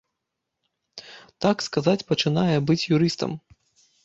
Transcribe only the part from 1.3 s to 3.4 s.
Так сказаць, пачынае быць юрыстам.